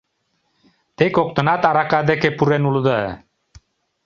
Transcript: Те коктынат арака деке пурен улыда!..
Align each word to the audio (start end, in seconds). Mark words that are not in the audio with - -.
Те 0.97 1.05
коктынат 1.15 1.61
арака 1.69 2.01
деке 2.09 2.29
пурен 2.37 2.63
улыда!.. 2.69 2.99